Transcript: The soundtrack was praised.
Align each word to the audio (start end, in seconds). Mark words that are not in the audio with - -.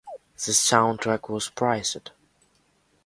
The 0.33 0.51
soundtrack 0.53 1.29
was 1.29 1.51
praised. 1.51 2.09